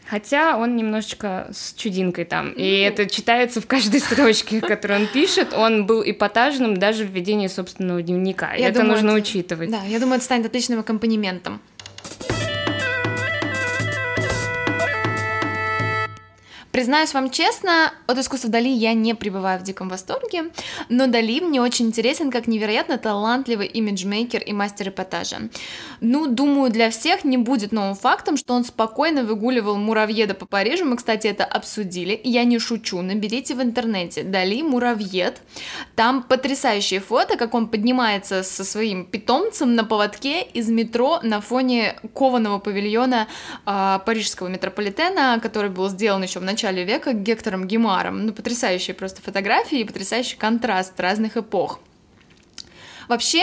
Хотя 0.09 0.57
он 0.57 0.75
немножечко 0.77 1.49
с 1.53 1.75
чудинкой 1.75 2.25
там, 2.25 2.53
и 2.53 2.81
ну. 2.81 2.89
это 2.89 3.07
читается 3.07 3.61
в 3.61 3.67
каждой 3.67 4.01
строчке, 4.01 4.61
которую 4.63 5.01
он 5.01 5.07
пишет. 5.07 5.53
Он 5.53 5.85
был 5.85 6.03
эпатажным 6.03 6.79
даже 6.79 7.05
в 7.05 7.11
ведении 7.11 7.47
собственного 7.47 8.01
дневника. 8.01 8.55
Я 8.55 8.69
это 8.69 8.81
думаю, 8.81 8.95
нужно 8.95 9.11
это... 9.11 9.19
учитывать. 9.19 9.71
Да, 9.71 9.83
я 9.87 10.01
думаю, 10.01 10.17
это 10.17 10.25
станет 10.25 10.47
отличным 10.47 10.81
аккомпанементом. 10.81 11.61
Признаюсь 16.79 17.13
вам 17.13 17.31
честно, 17.31 17.93
от 18.07 18.19
искусства 18.19 18.51
Дали 18.51 18.69
я 18.69 18.95
не 18.95 19.15
пребываю 19.15 19.59
в 19.59 19.65
диком 19.65 19.89
восторге, 19.89 20.45
но 20.89 21.09
Дали 21.09 21.41
мне 21.41 21.61
очень 21.61 21.87
интересен 21.87 22.31
как 22.31 22.47
невероятно 22.47 22.99
талантливый 22.99 23.67
имиджмейкер 23.67 24.43
и 24.43 24.53
мастер 24.53 24.91
эпатажа. 24.91 25.39
Ну, 26.01 26.29
думаю, 26.29 26.71
для 26.71 26.91
всех 26.91 27.25
не 27.25 27.37
будет 27.37 27.73
новым 27.73 27.97
фактом, 27.97 28.37
что 28.37 28.55
он 28.55 28.65
спокойно 28.65 29.25
выгуливал 29.25 29.77
муравьеда 29.77 30.35
по 30.35 30.47
Парижу, 30.47 30.85
мы, 30.85 30.97
кстати, 30.97 31.27
это 31.27 31.45
обсудили, 31.45 32.21
я 32.23 32.45
не 32.45 32.61
шучу, 32.61 33.03
наберите 33.03 33.57
в 33.57 33.61
интернете. 33.61 34.23
Дали 34.23 34.63
муравьед, 34.63 35.43
там 35.97 36.23
потрясающие 36.23 37.01
фото, 37.01 37.37
как 37.37 37.55
он 37.55 37.67
поднимается 37.67 38.45
со 38.45 38.63
своим 38.63 39.05
питомцем 39.05 39.75
на 39.75 39.83
поводке 39.83 40.43
из 40.43 40.69
метро 40.69 41.19
на 41.25 41.41
фоне 41.41 41.97
кованого 42.15 42.61
павильона 42.61 43.27
э, 43.67 43.99
парижского 44.07 44.47
метрополитена, 44.47 45.41
который 45.43 45.71
был 45.71 45.89
сделан 45.89 46.23
еще 46.23 46.39
в 46.39 46.45
начале 46.45 46.68
начале 46.69 46.85
века 46.85 47.13
Гектором 47.13 47.67
Гемаром. 47.67 48.27
Ну, 48.27 48.33
потрясающие 48.33 48.95
просто 48.95 49.23
фотографии 49.23 49.81
и 49.81 49.85
потрясающий 49.85 50.37
контраст 50.37 50.99
разных 51.01 51.37
эпох. 51.37 51.81
Вообще, 53.09 53.41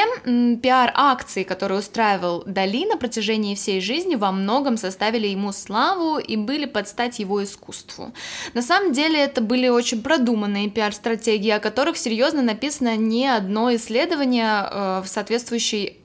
пиар-акции, 0.61 1.41
которые 1.41 1.79
устраивал 1.79 2.43
Дали 2.45 2.85
на 2.85 2.97
протяжении 2.97 3.55
всей 3.55 3.81
жизни, 3.81 4.13
во 4.13 4.31
многом 4.31 4.77
составили 4.77 5.25
ему 5.25 5.51
славу 5.51 6.19
и 6.19 6.35
были 6.37 6.65
под 6.65 6.87
стать 6.87 7.17
его 7.17 7.43
искусству. 7.43 8.13
На 8.53 8.61
самом 8.61 8.91
деле, 8.93 9.19
это 9.19 9.41
были 9.41 9.67
очень 9.67 10.03
продуманные 10.03 10.69
пиар-стратегии, 10.69 11.49
о 11.49 11.59
которых 11.59 11.97
серьезно 11.97 12.43
написано 12.43 12.95
не 12.95 13.27
одно 13.27 13.73
исследование 13.73 14.69
э, 14.69 15.01
в 15.03 15.07
соответствующей 15.07 15.97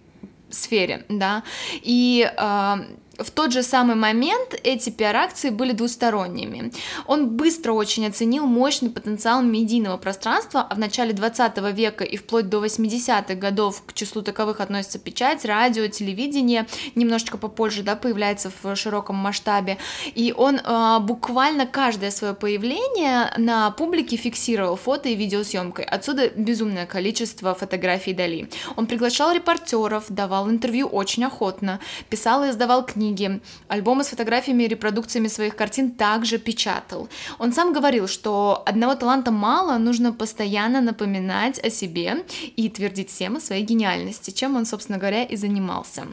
сфере, 0.48 1.04
да, 1.10 1.42
и 1.82 2.32
э, 2.34 2.76
в 3.22 3.30
тот 3.30 3.52
же 3.52 3.62
самый 3.62 3.96
момент 3.96 4.58
эти 4.64 4.90
пиар-акции 4.90 5.50
были 5.50 5.72
двусторонними. 5.72 6.72
Он 7.06 7.28
быстро 7.28 7.72
очень 7.72 8.06
оценил 8.06 8.46
мощный 8.46 8.90
потенциал 8.90 9.42
медийного 9.42 9.96
пространства, 9.96 10.66
а 10.68 10.74
в 10.74 10.78
начале 10.78 11.12
20 11.12 11.58
века 11.72 12.04
и 12.04 12.16
вплоть 12.16 12.48
до 12.48 12.64
80-х 12.64 13.34
годов 13.34 13.82
к 13.86 13.92
числу 13.92 14.22
таковых 14.22 14.60
относится 14.60 14.98
печать, 14.98 15.44
радио, 15.44 15.86
телевидение, 15.88 16.66
немножечко 16.94 17.38
попозже 17.38 17.82
да, 17.82 17.96
появляется 17.96 18.50
в 18.62 18.76
широком 18.76 19.16
масштабе, 19.16 19.78
и 20.14 20.32
он 20.36 20.56
э, 20.56 20.98
буквально 21.00 21.66
каждое 21.66 22.10
свое 22.10 22.34
появление 22.34 23.32
на 23.36 23.70
публике 23.70 24.16
фиксировал 24.16 24.76
фото 24.76 25.08
и 25.08 25.14
видеосъемкой. 25.14 25.84
Отсюда 25.84 26.30
безумное 26.30 26.86
количество 26.86 27.54
фотографий 27.54 28.12
Дали. 28.12 28.48
Он 28.76 28.86
приглашал 28.86 29.32
репортеров, 29.32 30.04
давал 30.08 30.50
интервью 30.50 30.86
очень 30.86 31.24
охотно, 31.24 31.80
писал 32.08 32.44
и 32.44 32.50
издавал 32.50 32.84
книги, 32.84 33.09
книги, 33.10 33.40
альбомы 33.68 34.04
с 34.04 34.08
фотографиями 34.08 34.64
и 34.64 34.68
репродукциями 34.68 35.28
своих 35.28 35.56
картин 35.56 35.90
также 35.90 36.38
печатал. 36.38 37.08
Он 37.38 37.52
сам 37.52 37.72
говорил, 37.72 38.08
что 38.08 38.62
одного 38.66 38.94
таланта 38.94 39.30
мало, 39.30 39.78
нужно 39.78 40.12
постоянно 40.12 40.80
напоминать 40.80 41.58
о 41.64 41.70
себе 41.70 42.24
и 42.56 42.68
твердить 42.68 43.10
всем 43.10 43.36
о 43.36 43.40
своей 43.40 43.64
гениальности, 43.64 44.30
чем 44.30 44.56
он, 44.56 44.66
собственно 44.66 44.98
говоря, 44.98 45.24
и 45.24 45.36
занимался. 45.36 46.06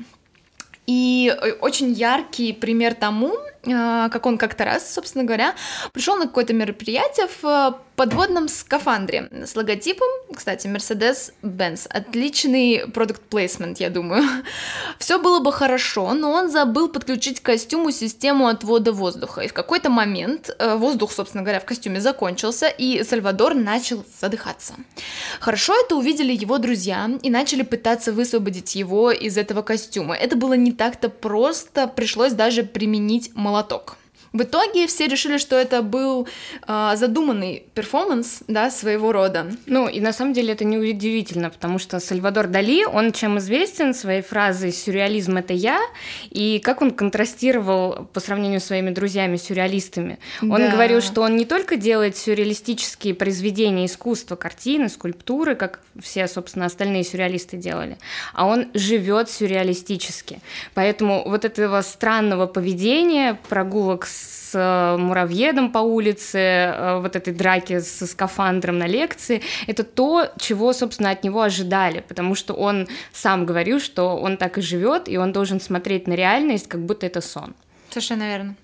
И 0.88 1.30
э, 1.30 1.52
очень 1.62 1.92
яркий 1.92 2.54
пример 2.54 2.94
тому, 2.96 3.34
как 3.68 4.26
он 4.26 4.38
как-то 4.38 4.66
раз, 4.66 4.94
собственно 4.94 5.24
говоря, 5.24 5.56
пришел 5.92 6.16
на 6.16 6.28
какое-то 6.28 6.54
мероприятие 6.54 7.28
в 7.42 7.46
э, 7.46 7.74
подводном 7.96 8.48
скафандре 8.48 9.30
с 9.32 9.56
логотипом, 9.56 10.08
кстати, 10.34 10.68
Mercedes-Benz. 10.68 11.88
Отличный 11.90 12.86
продукт 12.94 13.22
плейсмент, 13.22 13.80
я 13.80 13.90
думаю. 13.90 14.24
Все 15.00 15.20
было 15.20 15.40
бы 15.40 15.52
хорошо, 15.52 16.14
но 16.14 16.32
он 16.32 16.50
забыл 16.50 16.90
подключить 16.90 17.40
к 17.40 17.46
костюму 17.46 17.92
систему 17.92 18.48
отвода 18.48 18.92
воздуха. 18.92 19.42
И 19.42 19.48
в 19.48 19.54
какой-то 19.54 19.90
момент 19.90 20.56
воздух, 20.60 21.12
собственно 21.12 21.44
говоря, 21.44 21.60
в 21.60 21.66
костюме 21.66 22.00
закончился, 22.00 22.68
и 22.68 23.04
Сальвадор 23.04 23.54
начал 23.54 24.06
задыхаться. 24.22 24.74
Хорошо 25.40 25.74
это 25.80 25.96
увидели 25.96 26.34
его 26.34 26.58
друзья 26.58 27.10
и 27.22 27.30
начали 27.30 27.64
пытаться 27.64 28.12
высвободить 28.12 28.76
его 28.76 29.12
из 29.12 29.38
этого 29.38 29.62
костюма. 29.62 30.16
Это 30.16 30.36
было 30.36 30.54
не 30.54 30.72
так-то 30.72 31.10
просто, 31.10 31.88
пришлось 31.88 32.34
даже 32.34 32.64
применить 32.64 33.32
молоток 33.36 33.57
молоток. 33.58 33.98
В 34.38 34.44
итоге 34.44 34.86
все 34.86 35.08
решили, 35.08 35.40
что 35.40 35.56
это 35.56 35.82
был 35.82 36.28
э, 36.68 36.92
задуманный 36.96 37.64
перформанс, 37.74 38.44
да, 38.48 38.70
своего 38.70 39.12
рода. 39.12 39.48
Ну, 39.66 39.88
и 39.88 40.00
на 40.00 40.14
самом 40.14 40.34
деле 40.34 40.54
это 40.54 40.64
не 40.64 40.78
удивительно, 40.78 41.50
потому 41.50 41.80
что 41.80 42.00
Сальвадор 42.00 42.46
Дали, 42.46 42.86
он 42.86 43.14
чем 43.14 43.40
известен 43.40 43.96
своей 43.96 44.22
фразой 44.22 44.72
«сюрреализм— 44.72 45.38
это 45.38 45.54
я», 45.54 45.80
и 46.30 46.60
как 46.60 46.84
он 46.84 46.92
контрастировал 46.92 48.08
по 48.14 48.20
сравнению 48.20 48.62
с 48.62 48.66
своими 48.66 48.92
друзьями-сюрреалистами. 48.92 50.20
Он 50.44 50.50
да. 50.50 50.70
говорил, 50.72 51.02
что 51.02 51.24
он 51.24 51.36
не 51.36 51.46
только 51.46 51.76
делает 51.76 52.16
сюрреалистические 52.16 53.16
произведения 53.16 53.88
искусства, 53.88 54.36
картины, 54.36 54.88
скульптуры, 54.90 55.56
как 55.56 55.80
все, 56.00 56.28
собственно, 56.28 56.68
остальные 56.68 57.06
сюрреалисты 57.06 57.58
делали, 57.58 57.98
а 58.36 58.46
он 58.46 58.68
живет 58.76 59.32
сюрреалистически. 59.32 60.42
Поэтому 60.76 61.24
вот 61.28 61.44
этого 61.44 61.82
странного 61.82 62.46
поведения, 62.46 63.40
прогулок 63.50 64.06
с 64.06 64.27
с 64.28 64.52
э, 64.54 64.98
муравьедом 64.98 65.72
по 65.72 65.80
улице, 65.80 66.38
э, 66.38 67.00
вот 67.02 67.16
этой 67.16 67.34
драки 67.34 67.80
со 67.80 68.06
скафандром 68.06 68.78
на 68.78 68.88
лекции, 68.88 69.42
это 69.68 69.84
то, 69.84 70.32
чего, 70.40 70.74
собственно, 70.74 71.12
от 71.12 71.24
него 71.24 71.42
ожидали, 71.42 72.04
потому 72.08 72.36
что 72.36 72.54
он 72.54 72.88
сам 73.14 73.46
говорил, 73.46 73.80
что 73.80 74.18
он 74.18 74.38
так 74.38 74.58
и 74.58 74.62
живет, 74.62 75.10
и 75.10 75.18
он 75.18 75.32
должен 75.32 75.60
смотреть 75.60 76.08
на 76.08 76.14
реальность, 76.14 76.68
как 76.68 76.82
будто 76.82 77.06
это 77.06 77.22
сон. 77.22 77.56
Совершенно 77.90 78.24
верно. 78.24 78.56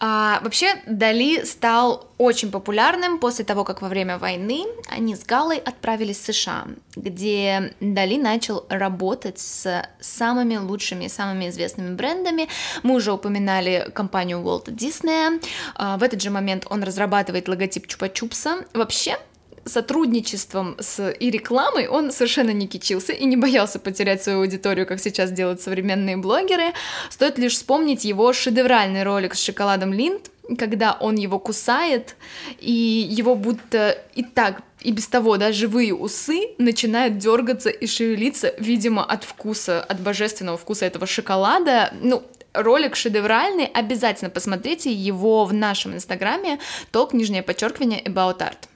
А, 0.00 0.40
вообще, 0.42 0.82
Дали 0.86 1.44
стал 1.44 2.10
очень 2.18 2.50
популярным 2.50 3.18
после 3.18 3.44
того, 3.44 3.64
как 3.64 3.82
во 3.82 3.88
время 3.88 4.18
войны 4.18 4.64
они 4.88 5.14
с 5.16 5.24
Галой 5.24 5.58
отправились 5.58 6.18
в 6.18 6.32
США, 6.32 6.66
где 6.96 7.74
Дали 7.80 8.16
начал 8.16 8.66
работать 8.68 9.38
с 9.38 9.88
самыми 10.00 10.56
лучшими, 10.56 11.08
самыми 11.08 11.48
известными 11.48 11.94
брендами. 11.94 12.48
Мы 12.82 12.94
уже 12.94 13.12
упоминали 13.12 13.90
компанию 13.94 14.38
Walt 14.38 14.66
Disney. 14.66 15.42
А, 15.74 15.96
в 15.96 16.02
этот 16.02 16.20
же 16.22 16.30
момент 16.30 16.66
он 16.70 16.82
разрабатывает 16.82 17.48
логотип 17.48 17.86
Чупа-Чупса. 17.86 18.66
Вообще, 18.74 19.16
сотрудничеством 19.64 20.76
с 20.78 21.10
и 21.10 21.30
рекламой 21.30 21.88
он 21.88 22.12
совершенно 22.12 22.50
не 22.50 22.66
кичился 22.66 23.12
и 23.12 23.24
не 23.24 23.36
боялся 23.36 23.78
потерять 23.78 24.22
свою 24.22 24.40
аудиторию, 24.40 24.86
как 24.86 25.00
сейчас 25.00 25.32
делают 25.32 25.60
современные 25.60 26.16
блогеры. 26.16 26.72
Стоит 27.10 27.38
лишь 27.38 27.54
вспомнить 27.54 28.04
его 28.04 28.32
шедевральный 28.32 29.02
ролик 29.02 29.34
с 29.34 29.42
шоколадом 29.42 29.92
Линд, 29.92 30.30
когда 30.58 30.96
он 31.00 31.16
его 31.16 31.38
кусает, 31.38 32.16
и 32.60 32.72
его 32.72 33.34
будто 33.34 33.98
и 34.14 34.22
так 34.22 34.62
и 34.82 34.92
без 34.92 35.08
того, 35.08 35.38
да, 35.38 35.50
живые 35.50 35.94
усы 35.94 36.50
начинают 36.58 37.16
дергаться 37.16 37.70
и 37.70 37.86
шевелиться, 37.86 38.54
видимо, 38.58 39.02
от 39.02 39.24
вкуса, 39.24 39.82
от 39.82 40.00
божественного 40.00 40.58
вкуса 40.58 40.84
этого 40.84 41.06
шоколада. 41.06 41.94
Ну, 42.02 42.22
ролик 42.52 42.94
шедевральный, 42.94 43.64
обязательно 43.64 44.30
посмотрите 44.30 44.92
его 44.92 45.46
в 45.46 45.54
нашем 45.54 45.94
инстаграме, 45.94 46.60
толк, 46.92 47.14
нижнее 47.14 47.42
подчеркивание, 47.42 48.02
about 48.02 48.38
art. 48.40 48.68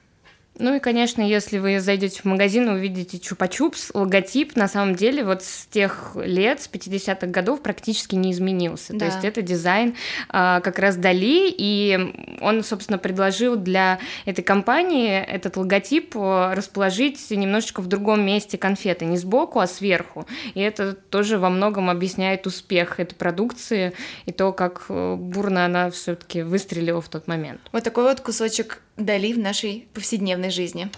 Ну 0.58 0.74
и, 0.74 0.80
конечно, 0.80 1.22
если 1.22 1.58
вы 1.58 1.80
зайдете 1.80 2.20
в 2.22 2.24
магазин 2.24 2.68
и 2.68 2.72
увидите 2.72 3.18
чупа-чупс, 3.18 3.90
логотип 3.94 4.56
на 4.56 4.68
самом 4.68 4.94
деле 4.94 5.24
вот 5.24 5.42
с 5.42 5.66
тех 5.66 6.16
лет, 6.16 6.60
с 6.60 6.68
50-х 6.68 7.26
годов 7.28 7.62
практически 7.62 8.14
не 8.14 8.32
изменился. 8.32 8.92
Да. 8.92 8.98
То 8.98 9.04
есть 9.06 9.24
это 9.24 9.42
дизайн 9.42 9.94
а, 10.28 10.60
как 10.60 10.78
раз 10.78 10.96
Дали, 10.96 11.54
и 11.56 12.38
он, 12.40 12.64
собственно, 12.64 12.98
предложил 12.98 13.56
для 13.56 14.00
этой 14.24 14.42
компании 14.42 15.20
этот 15.20 15.56
логотип 15.56 16.16
а, 16.16 16.54
расположить 16.54 17.30
немножечко 17.30 17.80
в 17.80 17.86
другом 17.86 18.24
месте 18.24 18.58
конфеты, 18.58 19.04
не 19.04 19.16
сбоку, 19.16 19.60
а 19.60 19.66
сверху. 19.66 20.26
И 20.54 20.60
это 20.60 20.94
тоже 20.94 21.38
во 21.38 21.50
многом 21.50 21.88
объясняет 21.88 22.46
успех 22.46 22.98
этой 22.98 23.14
продукции 23.14 23.92
и 24.26 24.32
то, 24.32 24.52
как 24.52 24.86
э, 24.88 25.14
бурно 25.16 25.64
она 25.64 25.90
все-таки 25.90 26.42
выстрелила 26.42 27.00
в 27.00 27.08
тот 27.08 27.28
момент. 27.28 27.60
Вот 27.72 27.84
такой 27.84 28.04
вот 28.04 28.20
кусочек 28.20 28.82
Дали 28.98 29.32
в 29.32 29.38
нашей 29.38 29.86
повседневной 29.94 30.50
жизни. 30.50 30.90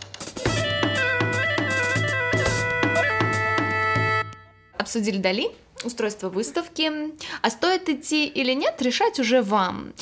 Обсудили 4.78 5.18
Дали, 5.18 5.48
устройства 5.84 6.28
выставки. 6.28 6.90
А 7.42 7.50
стоит 7.50 7.88
идти 7.88 8.26
или 8.26 8.52
нет, 8.52 8.80
решать 8.82 9.18
уже 9.18 9.42
вам. 9.42 9.92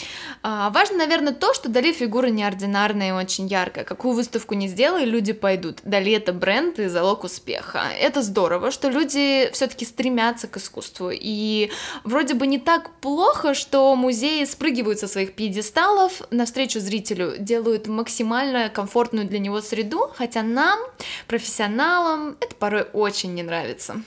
А, 0.42 0.70
важно, 0.70 0.98
наверное, 0.98 1.32
то, 1.32 1.54
что 1.54 1.68
Дали 1.68 1.92
фигура 1.92 2.26
неординарная 2.26 3.10
и 3.10 3.12
очень 3.12 3.46
яркая. 3.46 3.84
Какую 3.84 4.14
выставку 4.14 4.54
не 4.54 4.68
сделай, 4.68 5.04
люди 5.04 5.32
пойдут. 5.32 5.78
Дали 5.84 6.12
это 6.12 6.32
бренд 6.32 6.78
и 6.78 6.88
залог 6.88 7.24
успеха. 7.24 7.82
Это 8.00 8.22
здорово, 8.22 8.70
что 8.70 8.88
люди 8.88 9.48
все-таки 9.52 9.84
стремятся 9.84 10.48
к 10.48 10.56
искусству. 10.56 11.10
И 11.12 11.70
вроде 12.04 12.34
бы 12.34 12.46
не 12.46 12.58
так 12.58 12.90
плохо, 13.00 13.54
что 13.54 13.94
музеи 13.94 14.44
спрыгивают 14.44 14.98
со 14.98 15.08
своих 15.08 15.34
пьедесталов 15.34 16.22
навстречу 16.30 16.80
зрителю, 16.80 17.34
делают 17.38 17.86
максимально 17.86 18.70
комфортную 18.70 19.28
для 19.28 19.38
него 19.38 19.60
среду, 19.60 20.10
хотя 20.14 20.42
нам, 20.42 20.78
профессионалам, 21.26 22.36
это 22.40 22.54
порой 22.56 22.86
очень 22.92 23.34
не 23.34 23.42
нравится. 23.42 24.02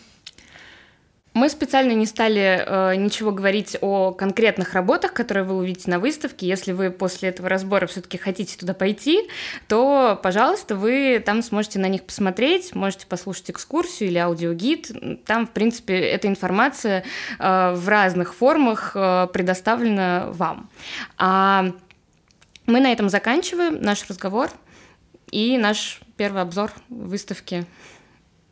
Мы 1.34 1.48
специально 1.48 1.94
не 1.94 2.06
стали 2.06 2.62
э, 2.65 2.96
ничего 2.96 3.32
говорить 3.32 3.78
о 3.80 4.12
конкретных 4.12 4.74
работах, 4.74 5.13
которые 5.13 5.46
вы 5.46 5.56
увидите 5.56 5.89
на 5.89 5.98
выставке. 5.98 6.46
Если 6.46 6.74
вы 6.74 6.91
после 6.91 7.30
этого 7.30 7.48
разбора 7.48 7.88
все-таки 7.88 8.17
хотите 8.17 8.58
туда 8.58 8.74
пойти, 8.74 9.30
то, 9.70 10.20
пожалуйста, 10.22 10.76
вы 10.76 11.24
там 11.26 11.41
сможете 11.41 11.80
на 11.80 11.88
них 11.88 12.04
посмотреть, 12.04 12.76
можете 12.76 13.08
послушать 13.08 13.52
экскурсию 13.52 14.10
или 14.10 14.17
аудиогид. 14.17 14.91
Там, 15.26 15.48
в 15.48 15.52
принципе, 15.52 15.98
эта 16.00 16.28
информация 16.28 17.06
э, 17.39 17.74
в 17.76 17.88
разных 17.88 18.36
формах 18.36 18.91
э, 18.94 19.28
предоставлена 19.32 20.28
вам. 20.34 20.70
А 21.17 21.72
мы 22.65 22.82
на 22.82 22.91
этом 22.91 23.08
заканчиваем 23.08 23.82
наш 23.82 24.06
разговор 24.10 24.50
и 25.32 25.58
наш 25.58 26.02
первый 26.17 26.41
обзор 26.41 26.74
выставки 26.89 27.65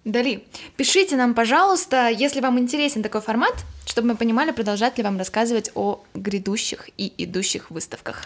Дали, 0.10 0.44
пишите 0.76 1.16
нам, 1.16 1.36
пожалуйста, 1.36 2.10
если 2.10 2.42
вам 2.42 2.58
интересен 2.58 3.04
такой 3.04 3.22
формат, 3.22 3.54
чтобы 3.86 4.08
мы 4.08 4.16
понимали, 4.16 4.50
продолжать 4.50 4.98
ли 4.98 5.04
вам 5.04 5.20
рассказывать 5.20 5.70
о 5.76 6.02
грядущих 6.16 6.90
и 6.98 7.14
идущих 7.18 7.70
выставках. 7.70 8.26